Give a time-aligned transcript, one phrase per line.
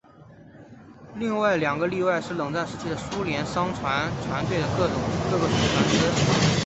[1.13, 4.95] 另外两个例外是冷战时期的苏联商船船队的各种
[5.47, 6.51] 船只。